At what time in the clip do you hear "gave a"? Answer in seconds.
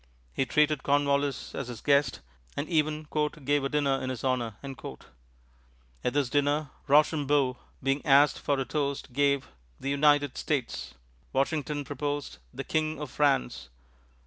3.45-3.69